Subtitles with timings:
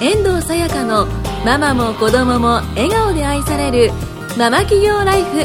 [0.00, 1.06] 遠藤さやかの
[1.44, 3.90] ママも子供も笑顔で愛される
[4.38, 5.44] ママ企業ライフ。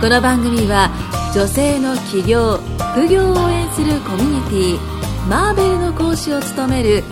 [0.00, 0.90] この番組は
[1.34, 2.56] 女性の起業
[2.94, 7.02] 副業を応援するコミュニティマーベルの講師を務める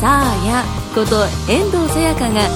[0.00, 0.64] サーヤ
[0.96, 2.48] こと遠藤さやかが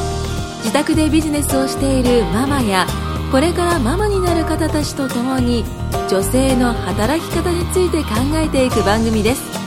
[0.65, 2.89] 自宅でビジネスをしているママや
[3.31, 5.65] これからママになる方たちと共に
[6.11, 9.66] 女性の働き方について考えていく番組です。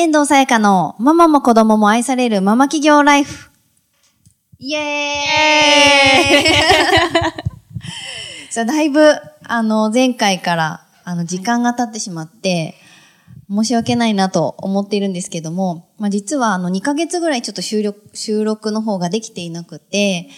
[0.00, 3.50] 遠藤さやかのママも子供も愛されるママ企業ライフ。
[4.58, 6.44] イエーイ
[8.50, 9.14] さ あ、だいぶ、
[9.44, 12.76] あの、前回から、あの、時間が経ってしまって、
[13.50, 20.30] 申し訳ないなと思っているんですけども、まあ、実は、あの、2ヶ月ぐらいちょっと収録、収録の方ができていなくて、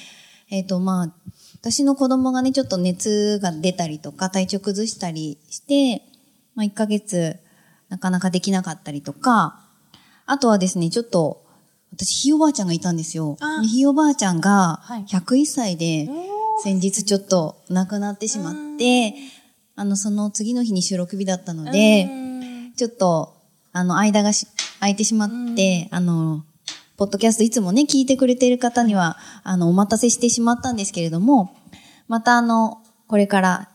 [0.51, 1.13] えっ、と、まあ、
[1.61, 6.03] 私の子供がね、ちょっと熱が出たりとか、体調崩したりして、
[6.57, 7.39] まあ、1ヶ月、
[7.93, 9.61] なかなかできなかったりとか、
[10.25, 11.45] あとはですね、ちょっと、
[11.93, 13.37] 私、ひいおばあちゃんがいたんですよ。
[13.65, 16.09] ひいおばあちゃんがはい、101歳で、
[16.65, 19.13] 先日ちょっと亡くなってしまって、
[19.77, 22.09] あの、その次の日に収録日だったので、
[22.79, 23.35] ちょっと、
[23.75, 24.47] あの、間がし
[24.81, 26.47] 空いてしまって、あの、
[26.97, 31.55] ポッドキャストいつもね、聞いてくれている方には、あの、お待たせしてしまったんですけれども、
[32.09, 33.69] またあの、これから、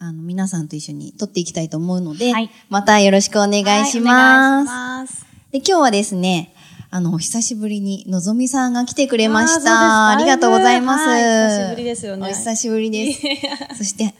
[0.00, 4.70] あの、皆さんと一緒に撮っていきたいと思うので、はいまたよろしくお願いします。
[4.70, 5.26] はいます。
[5.50, 6.54] で、今日はですね、
[6.90, 10.10] あの、お久しぶりに、のぞみさんが来てくれました。
[10.10, 11.04] ありがとうございます。
[11.04, 13.20] はい久しぶりですよねお久しぶりです。
[13.76, 14.14] そして、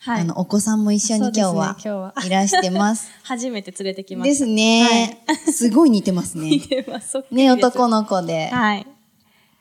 [0.00, 3.08] はいあの、お子さんも一緒に今日は今日はいらしてます。
[3.22, 4.32] 初めて連れてきました。
[4.32, 6.50] ですね、すごい似てますね。
[6.50, 7.22] 似てます。
[7.30, 8.48] ね、男の子で。
[8.48, 8.86] はい。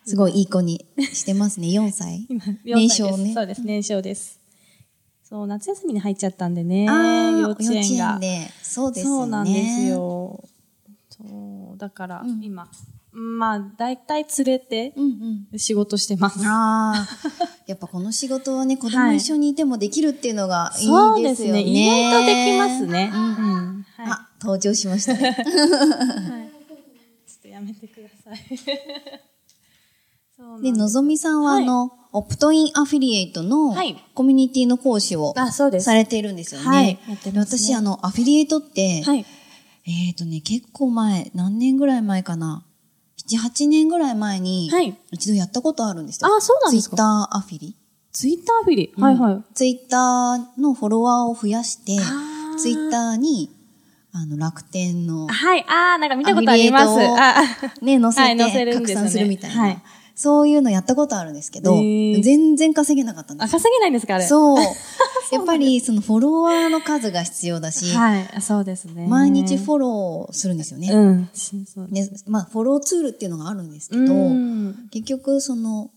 [0.08, 1.67] すごいいい子にしてますね。
[1.67, 2.26] 4歳？
[2.28, 3.34] 今、年4歳少ね。
[3.36, 4.41] そうです、年少です。
[5.31, 6.83] そう、夏休みに入っちゃったんでね。
[6.83, 8.19] 幼稚園が。
[8.19, 8.49] で。
[8.61, 9.17] そうですよね。
[9.21, 9.81] そうなんです。
[9.83, 10.43] よ。
[11.09, 12.67] そう、だから、うん今、
[13.14, 15.59] まあ、大体連れてうんうん。
[15.59, 16.45] 仕事してます。
[16.45, 17.08] ああ、
[17.65, 21.30] やっぱこの仕事はね、子供一緒にいてもできるっていうのがいいそうでよね。
[21.30, 21.61] ですすね。
[21.61, 23.09] 意外とできますね。
[23.14, 23.86] うんうん。
[23.95, 24.08] はい。
[24.11, 25.33] あ、登場しましたね。
[25.47, 25.53] ちょ
[27.39, 28.37] っとやめてください。
[30.61, 35.33] で、すのぞみさんは、あはいの、オプトインアフィリエイトのはいコミュニティの講師を。
[35.52, 36.67] されているんですよね。
[36.67, 36.99] はいね
[37.36, 39.26] 私、あの、アフィリエイトって、はい。
[39.88, 42.64] えっ、とね、結構前、何年ぐらい前かな
[43.30, 46.36] ？7、8年ぐらい前に、はい一度やったことあるんですよ。
[46.36, 46.98] あそうなんですか？
[46.98, 47.76] ツイッターアフィリ？
[48.11, 48.94] ツイッターフィリ？
[48.98, 49.44] はいはい。
[49.54, 51.98] ツイッターのフォロワーを増やして
[52.58, 53.50] ツイッターに、
[54.11, 55.66] あの、楽天の、はい。
[55.67, 56.98] あー、なんか見たことあります。
[57.82, 59.82] ね、載せはい載せて拡るんですよね散するみたいな、はい
[60.16, 63.60] そういうのやったことあるんですけど、へー全然稼げなかったんであすよ。
[63.60, 64.26] 稼げないんですかあれ？
[64.26, 64.27] う。
[64.30, 64.58] そう。
[65.32, 68.30] やっぱり、そのフォロワーの数が必要だし、はい。
[68.36, 69.08] あそうですね。
[69.08, 70.89] 毎日フォローするんですよね。
[70.92, 71.30] うん。
[71.33, 75.89] しそうで、まあ、フォローツールっていうのがあるんですけど、うん結局、その、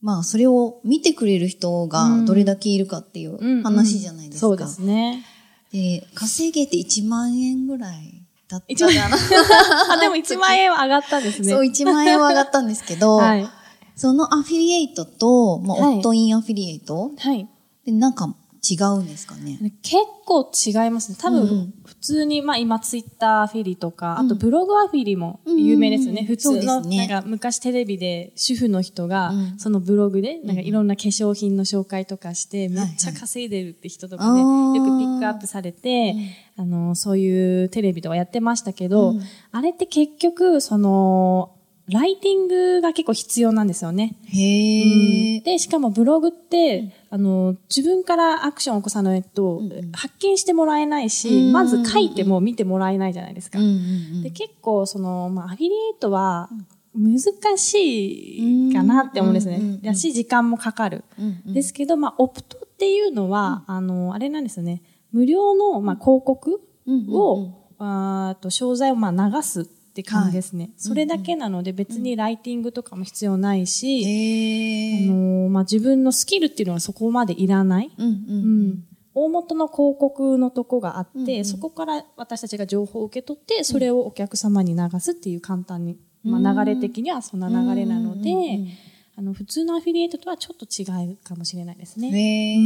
[0.00, 4.40] まあ、それを見てくれる人がどれだけいるかっていう話じゃないですか。
[4.40, 5.24] そうですね。
[5.72, 8.21] で、稼げて1万円ぐらい
[8.52, 9.94] だった1万かな。
[9.94, 11.52] あ、でも 1万円は上がったんですね。
[11.52, 13.48] そう、1万円は上がったんですけど、はい。
[13.96, 17.48] そのアフィリエイトと、まあ、はいオプトインアフィリエイト、はい。
[17.84, 19.58] で、なんか違うんですかね？
[19.82, 21.18] 結構違いますね。
[21.20, 24.26] 多分、普通に、まあ今ツイッターフィリとか、うん。
[24.26, 26.20] あとブログアフィリも有名ですよね。
[26.20, 26.26] うん。
[26.28, 29.58] 普通の、なんか昔テレビで主婦の人が、うん。
[29.58, 34.46] そのブログで、なんかいろんな化粧品の紹介とかして、めっちゃ稼いでるって人とかね、よ
[34.84, 36.14] くピックアップされて、
[36.56, 39.22] あの、そういうテレビとかやってましたけど、うん。
[39.50, 41.56] あれって結局、その、
[41.88, 44.16] ライティングが結構必要なんですよね。
[44.26, 53.58] へえ、で、しかもブログって、あの、自分からアクションを起こさないと、うんうん発見してもらえないし、うんまず書いても見てもらえないじゃないですか。
[53.58, 53.74] うんうんう
[54.20, 56.48] んで、結構、その、まあ、アフィリエイトは、
[56.94, 57.20] 難
[57.58, 59.56] しいかなって思うんですね。
[59.56, 61.04] うんうんうんうんだし、時間もかかる。
[61.18, 64.82] うんうんですけど、まあ、オプトっていうのは、あの、あれなんですよね。
[65.10, 67.54] 無料の、まあ、広告うんうんを、うん
[67.84, 70.70] あーと商材をまあ流すって感じですね。
[70.78, 75.08] それだけなので別にライティングとかも必要ないし、へえ。
[75.08, 77.92] あのーまあ、自分のスキルっていうのはそこまでいらない。
[77.96, 78.84] うんうんううんん。
[79.14, 88.68] 大元の広告のとこがあって、うんうんそこから私たちが情報を受け取って、それをお客様に流すっていう簡単に、まあ、流れ的にはそんな流れなので、うんうんうんうん
[89.14, 92.08] あの、普通のアフィリエイトとはちょっと違うかもしれないですね。
[92.08, 92.60] へえ、う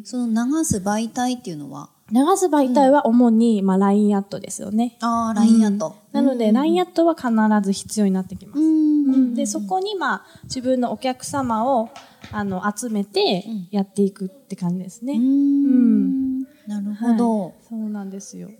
[0.00, 4.98] んその流す媒体っていうのは流す媒体は主に、まあ、LINE アットですよね。
[5.00, 5.96] ああ、LINE アット。
[6.12, 7.30] なので、LINE アットは必
[7.62, 8.60] ず必要になってきます。
[8.60, 9.34] うん。
[9.34, 11.88] で、そこに、まあ、自分のお客様を、
[12.30, 15.14] あの、集めて、やっていくって感じですね。
[15.14, 16.42] うん。
[16.66, 17.40] なるほど。
[17.40, 18.50] はいそうなんですよ。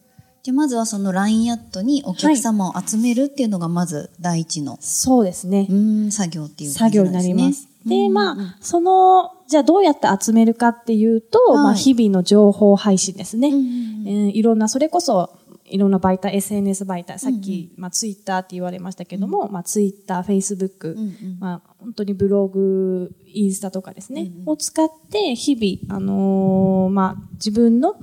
[0.42, 5.68] じゃあまずはその LINE アットにお客様を集めるっていうのがまず第一の、そうですね。
[5.70, 7.68] うん、作業っていう作業になります。
[7.86, 11.62] で、うんまあ、その、じゃあどうやって集めるかっていうと、はい。
[11.64, 13.48] まあ、日々の情報配信ですね。
[13.48, 15.38] うんうんえーいろんな、それこそ、
[15.72, 21.36] いろんな媒体、SNS 媒体、さっき、まあ、ツイッターって言われましたけども、まあ、ツイッター、フェイスブック、んうん。
[21.40, 27.96] まあ、本当にブログ、インスタとかですね、を使って、日々、あのーまあ、自分の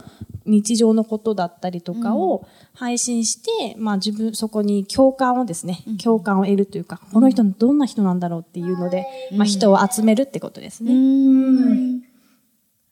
[0.50, 9.06] 日常のことだったりとかを配信して、まあ、自分、そこに共感をですね、共感を得るというか、この人どんな人なんだろうっていうので、
[9.36, 10.92] まあ、人を集めるってことですね。
[10.92, 12.02] うん。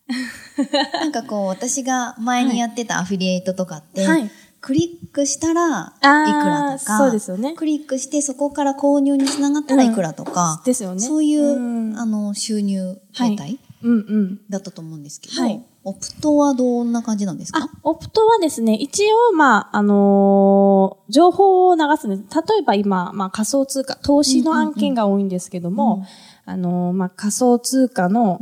[0.94, 4.31] なんかこう、私が前にやってたアフィリエイトとかって、はい。
[4.59, 7.54] クリックしたらいくらとか、そうですよね。
[7.56, 11.00] クリックしてそこから購入につながったらいくらとか、ですよね。
[11.00, 11.59] そういう、う
[11.94, 11.98] ん。
[11.98, 14.39] あの、収入形態うんうん。
[14.50, 17.60] だったと思うんですけど、はいオプトはどんな感じなんですか？
[17.63, 22.24] あ、オプトはですね、一応、まあ、あのー情報を流すんです。
[22.50, 26.06] 例えば今、まあ、仮想通貨、投資の案件が多いんですけども、
[26.45, 28.42] あのーまあ、仮想通貨の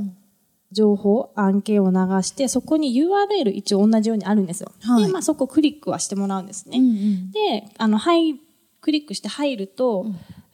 [0.71, 4.71] 情報、案件を流して、そこに URL 一応同じようにあるんですよ。
[4.81, 6.79] はいで、まあ、そこクリックはしてもらうんですね。
[6.79, 8.35] うんうんで、あの、はい、
[8.81, 10.07] クリックして入ると、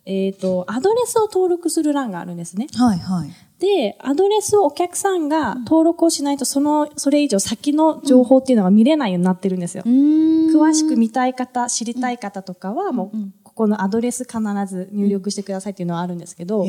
[0.05, 2.67] えっ、と、アドレスを登録する欄があるんですね。
[2.75, 3.29] はいはい。
[3.61, 9.83] で、アドレスをお客さんが登録をしないと、その、それ以上先の情報っていうのが見れないようになってるんですよ。
[9.85, 16.65] 詳詳しく見たい方、知りたい方とかは、もう、ここのアドレス必ず入力してくださいっていうのはあるんですけど、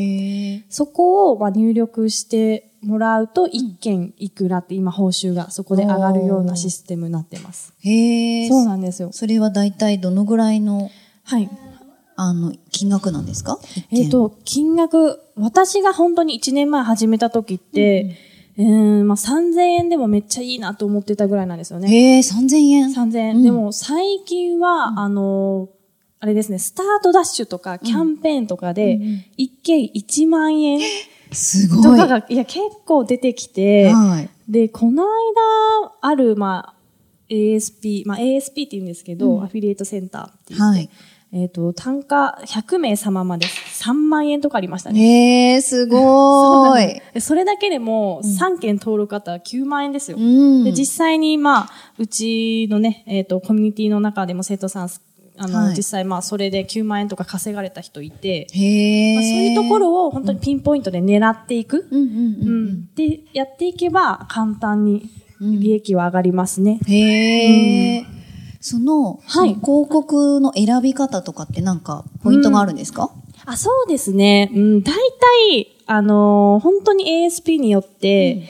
[0.69, 7.73] そこをまあ入力してもらうと、一件いくらって今報酬がそこで上がるようなシステムになってます。
[7.81, 9.11] へーそうなんですよ。
[9.13, 10.91] それは大体どのぐらいの、
[11.25, 11.49] はい。
[12.23, 13.59] あの、金額なんですか？
[13.91, 18.17] えっ、、と、金額、私が本当に1年前始めた時って、
[18.59, 21.89] えーまあ、3000円でもめっちゃいいなと思ってたぐらいなんですよね。
[21.89, 22.91] へえ、3000円。
[22.93, 23.37] 3000円。
[23.37, 25.83] うんでも最近は、あのー
[26.21, 29.01] あれですね、スタートダッシュとかキャンペーンとかで、
[29.37, 30.79] 一件1万円
[31.33, 31.83] すごい。
[31.83, 34.29] とかが、いや、結構出てきて、はい。
[34.49, 35.11] で、この間、
[36.01, 36.83] ある、まあ、
[37.29, 40.89] ASP、まあ、ASP って言うんですけど、アフィリエイトセンターって言って、はい。
[41.35, 45.01] えっ、と、単価100名様まで3万円とかありましたね。
[45.01, 47.01] へえ、すごーい。
[47.15, 50.19] でそれだけでも3件登録あったら9万円ですよ。
[50.19, 50.65] うん。
[50.65, 54.91] で、実際に、まあ、うちのね、えっ、と、コミュニティの中でも生徒さん、
[55.39, 59.15] あの、はい実際、まあ、それで9万円とか稼がれた人いて、へえ。
[59.15, 61.89] まあ、そういうところを本当にピンポイントで狙っていく。
[61.91, 62.65] うんうんううん。
[62.67, 62.89] ん。
[62.95, 65.09] で、やっていけば簡単に
[65.41, 66.79] 利益は上がりますね。
[66.87, 68.22] へえ。
[68.63, 73.11] その、はい広告の選び方とかってなんかポイントがあるんですか？
[73.45, 74.51] あ、そうですね。
[74.55, 74.95] うん、大
[75.51, 78.49] 体、あのー本当に ASP によって、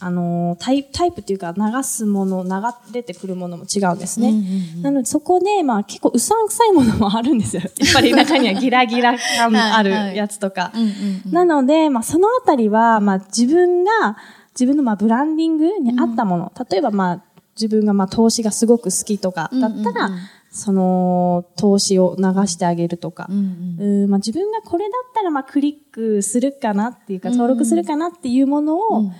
[0.00, 2.50] あのータイプ、タイプっていうか流すもの、流
[2.94, 4.30] れてくるものも違うんですね。
[4.30, 7.62] うんうんなのでそこで、まあ結構うさんくさいものもあるんですよ。
[7.78, 10.72] やっぱり中にはギラギラ感あるやつとか。
[10.74, 14.16] うんうんなので、まあそのあたりは、まあ自分が、
[14.54, 16.50] 自分のまあブランディングに合ったもの。
[16.70, 17.22] 例えばまあ
[17.60, 20.12] 自分がまあ投資がすごく好きとかだったら、うん。
[20.12, 20.22] うんうん
[20.52, 23.28] その投資を流してあげるとか。
[23.30, 24.02] うんうん。
[24.02, 29.12] うんまあ、自分がこれだったらまあクリックするかなっていうか、登録するかなっていうものを、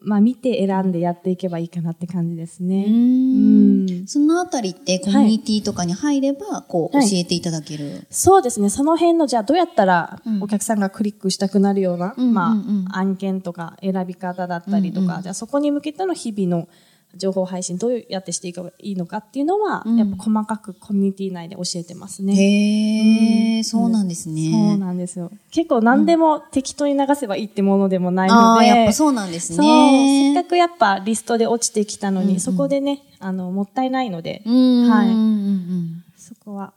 [0.00, 2.84] まあ見て選んでやっていけばいいかなって感じですね。
[2.88, 4.06] うん。
[4.06, 8.06] そのあたりってコミュニティとかに入れば、こう、教はいえていただける？
[8.10, 8.68] そうですね。
[8.68, 12.58] その辺の、じゃあどうやったらお客さんがクリックしたくなるような、うんまあ、うん。
[12.58, 15.22] うん案件とか選び方だったりとか、うんうん。
[15.22, 16.68] じゃあそこに向けての日々の
[17.16, 22.34] 情報配信どうやってしていけばいいのかっていうのは、うんやっぱ細かくコミュニティ内で教えてますね。
[22.34, 24.50] へえ、そうなんですね。
[24.52, 25.30] そうなんですよ。
[25.50, 28.66] 結構何でも適当に流せばいいってものでもないああ、ので。
[28.66, 29.56] やっぱそうなんですそう。
[29.56, 30.42] せっね。
[30.42, 36.72] かくやっぱリストで落ちてきたのに、うんうんそこでね、あの、もったいないので、うんはいうんうんそこは、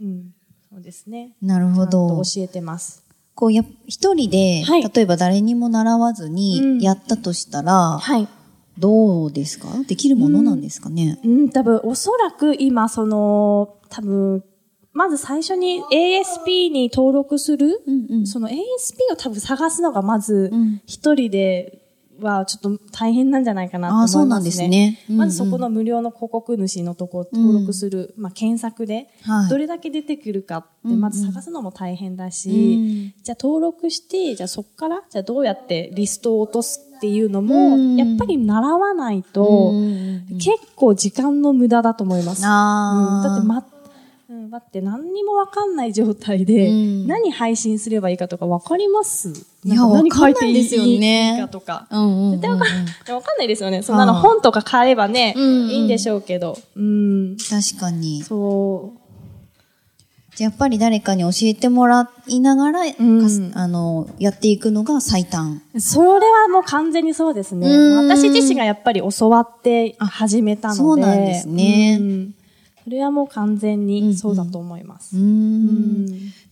[0.00, 0.32] うん、
[0.72, 1.32] そうですね。
[1.42, 2.22] うんなるほちゃんとど。
[2.22, 3.02] 教えてます。
[3.34, 8.28] こう、やっ一人で、はい例えば誰にも習わずうんにやったとしたら、はい。
[8.78, 9.68] どうですか？
[9.86, 14.44] できるものなんですかね、うん、多分、おそらく今、その、多分、
[14.92, 18.26] まず最初に ASP に登録する、うんうん。
[18.26, 18.56] その ASP
[19.12, 21.84] を多分探すのがまずうん、一人で
[22.20, 24.20] はちょっと大変なんじゃないかなと思いますね。
[24.22, 24.98] そうなんですね。
[25.08, 25.18] うんうん。
[25.20, 29.48] まずそこの無料の広告主のとこ登録する、まあ検索で、はい。
[29.48, 32.50] どれだけ出てくるかって、まず探すのも大変だし、
[33.14, 33.22] うん。
[33.22, 42.38] じゃあ登録して、じゃあそこから、じゃあどうやってリストを落とすっていうのも、うんやっぱり習わないと、うん結構時間の無駄だと思います。
[42.38, 42.42] うん
[43.22, 43.64] だって、ま、
[44.30, 49.32] うん、だって何にもわかんない状態で、うん何配信すればいいかとかわかります？
[49.64, 51.86] いや何書いていいですよねかとか。
[51.90, 52.58] うん絶対わ
[53.22, 53.82] かんないですよね。
[53.82, 55.40] そんなのはい本とか買えばね、い
[55.80, 56.58] いんでしょうけど。
[56.76, 57.36] うん。
[57.36, 58.22] 確かに。
[58.22, 58.97] そう。
[60.38, 65.62] やっぱり誰かに教えてもらいながら、んかすあの、やっていくのが最短。
[65.78, 67.68] それはもう完全にそうですね。
[67.68, 70.78] うん私自身がやっぱり教わって始めたので。
[70.78, 72.34] そうなんですねうん
[72.84, 75.14] それはもう完全にそうだと思います。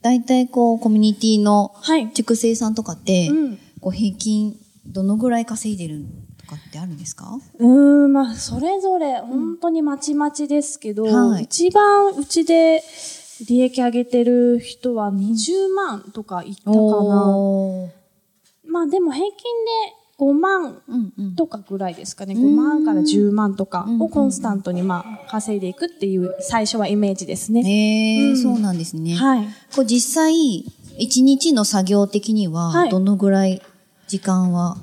[0.02, 2.10] 大体こう、コミュニティのはい。
[2.12, 6.04] 畜生さんとかって、うんこう平均どのぐらい稼いでる
[6.38, 7.38] とかってあるんですか？
[7.58, 12.82] うーん、まあ、それぞれ本当にまちまちですけど、はい一番うちで
[13.48, 16.76] 利益上げてる人は20万とかいったかな。
[18.66, 20.82] まあでも平均で5万。
[21.36, 22.34] とかぐらいですかね。
[22.34, 27.62] ん5万から10万とかうんをコンスタントにまあ稼いでいくっていう最初はイメージですね。
[27.62, 29.14] へえ、うんそうなんですね。
[29.14, 29.46] はい。
[29.74, 30.64] こう実際、
[30.98, 33.60] 一日の作業的にははいどのぐらい
[34.08, 34.78] 時間は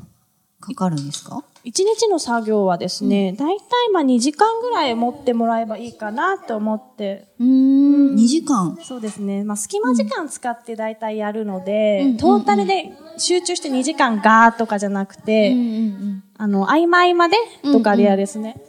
[0.59, 8.77] かかるんですか、一日の作業はですね、大体まあ2時間ぐらい持ってもらえばいいかなと思ってうーん、2時間。
[8.81, 9.45] そうですね。
[9.45, 18.61] まあ、隙間時間使って大体やるので、うんトータルで集中して2時間ガーとかじゃなくて、うんうんあの、合間合間でとかでやですね。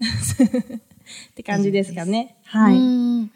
[0.02, 2.36] って感じですかね。
[2.52, 2.60] うん。
[2.60, 3.30] はい。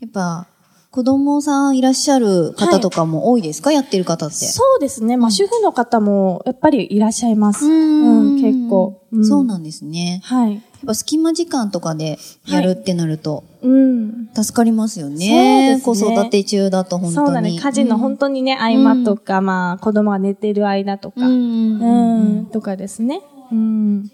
[0.00, 0.48] やっぱ、
[0.90, 4.46] 子供さんいらっしゃる方とかも多いですか、やってる方って。
[4.46, 5.16] そうですね。
[5.16, 7.64] まあ、主婦の方もやっぱりいらっしゃいます。
[7.64, 9.00] ううんん、結構。
[9.12, 10.20] うんそうなんですね。
[10.24, 10.54] はい。
[10.54, 14.28] やっぱ隙間時間とかでやるってなると、うん。
[14.34, 15.78] 助かりますよね。
[15.82, 17.26] そうですね子育て中だと本当に。
[17.26, 17.58] そうだね。
[17.60, 23.20] 家事の本当にね、合間とか、まあ、子供が寝てる間とか、うんうん、とかですね。
[23.52, 24.10] うん。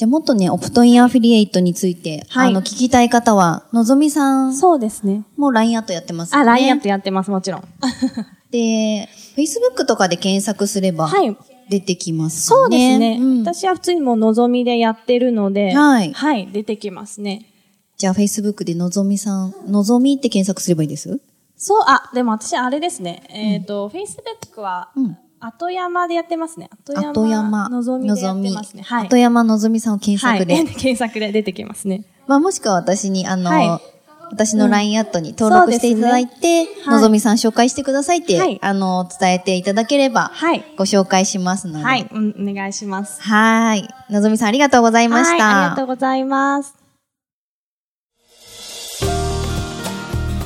[0.00, 5.26] じゃあもっとね、オプトインアフィリエイトについて、はいあの、聞きたい方は、のぞみさんそうですね。
[5.36, 6.42] も LINE アットやってますよね。
[6.42, 7.64] あ、LINE アットやってます、もちろん。
[8.50, 11.36] で、Facebook とかで検索すれば、はい。
[11.68, 13.18] 出てきますそようですね。
[13.20, 17.44] うん私は普通にもう望みでやってるので、はいはい、出てきますね。
[17.98, 21.20] じゃあ Facebook でのぞみさん、のぞみって検索すればいいです？
[21.58, 23.22] そう、あ、でも私あれですね。
[23.28, 26.68] えっ、と、Facebook は、うん後山でやってますね。
[26.84, 27.12] 後山。
[27.12, 28.82] 後山、のぞみでやってますね。
[28.82, 29.06] はい。
[29.06, 30.54] 後山のぞみさんを検索で。
[30.54, 32.04] はい、 検索で出てきますね。
[32.26, 33.80] まあもしくは私に、あの、はい
[34.32, 40.64] 私の LINE アットに登録していただいて、はいのぞみさん紹介してくださいって、はいあの、伝えていただければ、はい。
[40.76, 41.84] ご紹介しますので。
[41.84, 43.20] はい、うん、お願いします。
[43.22, 43.88] はーい。
[44.08, 45.44] のぞみさんありがとうございました。
[45.44, 46.80] はい、ありがとうございます。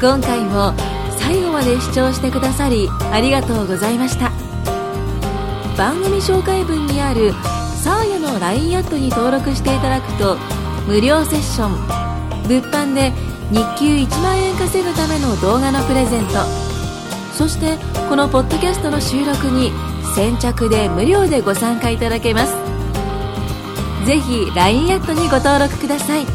[0.00, 0.74] 今回も
[1.18, 4.43] 最後まで視聴してくださりありがとうございました
[5.76, 7.32] 番組紹介文にある
[7.82, 10.36] サーヤの LINE アットに登録していただくと
[10.86, 12.04] 無料セッション。
[12.46, 13.12] 物販で
[13.50, 16.34] 日給1万円稼ぐための動画のプレゼント。
[17.32, 17.76] そして
[18.08, 19.72] このポッドキャストの収録に
[20.14, 22.54] 先着で無料でご参加いただけます。
[24.06, 26.26] ぜひ LINE アットにご登録ください。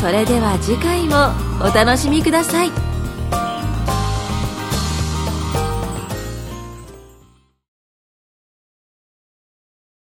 [0.00, 1.32] それでは次回も
[1.64, 2.87] お楽しみください。